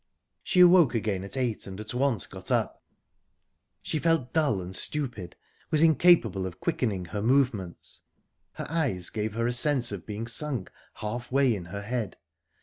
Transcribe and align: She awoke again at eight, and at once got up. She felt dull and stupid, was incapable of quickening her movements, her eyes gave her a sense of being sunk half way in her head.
She 0.41 0.61
awoke 0.61 0.95
again 0.95 1.23
at 1.23 1.37
eight, 1.37 1.67
and 1.67 1.79
at 1.79 1.93
once 1.93 2.25
got 2.25 2.49
up. 2.49 2.81
She 3.83 3.99
felt 3.99 4.33
dull 4.33 4.59
and 4.59 4.75
stupid, 4.75 5.35
was 5.69 5.83
incapable 5.83 6.47
of 6.47 6.59
quickening 6.59 7.05
her 7.05 7.21
movements, 7.21 8.01
her 8.53 8.65
eyes 8.67 9.11
gave 9.11 9.35
her 9.35 9.45
a 9.45 9.53
sense 9.53 9.91
of 9.91 10.07
being 10.07 10.25
sunk 10.25 10.71
half 10.95 11.31
way 11.31 11.53
in 11.55 11.65
her 11.65 11.83
head. 11.83 12.17